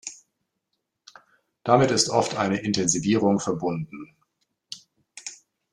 [1.63, 4.15] Damit ist oft eine Intensivierung verbunden.